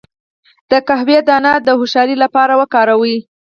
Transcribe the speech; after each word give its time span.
د 0.69 0.71
قهوې 0.87 1.17
دانه 1.27 1.53
د 1.65 1.67
هوښیارۍ 1.79 2.15
لپاره 2.23 2.53
وکاروئ 2.61 3.17